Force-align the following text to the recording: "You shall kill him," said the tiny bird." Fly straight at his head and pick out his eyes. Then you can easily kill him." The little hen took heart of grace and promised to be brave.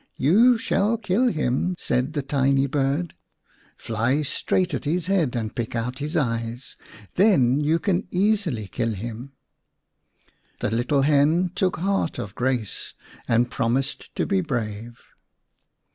"You 0.17 0.57
shall 0.57 0.97
kill 0.97 1.27
him," 1.27 1.75
said 1.77 2.13
the 2.13 2.23
tiny 2.23 2.65
bird." 2.65 3.13
Fly 3.77 4.23
straight 4.23 4.73
at 4.73 4.85
his 4.85 5.05
head 5.05 5.35
and 5.35 5.53
pick 5.55 5.75
out 5.75 5.99
his 5.99 6.17
eyes. 6.17 6.75
Then 7.13 7.59
you 7.59 7.77
can 7.77 8.07
easily 8.09 8.67
kill 8.67 8.93
him." 8.95 9.33
The 10.59 10.71
little 10.71 11.03
hen 11.03 11.51
took 11.53 11.77
heart 11.77 12.17
of 12.17 12.33
grace 12.33 12.95
and 13.27 13.51
promised 13.51 14.15
to 14.15 14.25
be 14.25 14.41
brave. 14.41 14.99